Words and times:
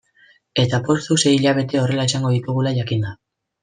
Eta 0.63 0.79
poztu 0.87 1.19
sei 1.25 1.35
hilabete 1.37 1.83
horrela 1.85 2.09
izango 2.13 2.35
ditugula 2.39 2.77
jakinda. 2.83 3.19